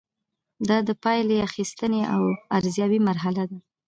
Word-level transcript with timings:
دا 0.69 0.77
د 0.87 0.89
پایلې 1.03 1.37
اخیستنې 1.47 2.01
او 2.13 2.21
ارزیابۍ 2.57 2.99
مرحله 3.07 3.43
ده. 3.49 3.57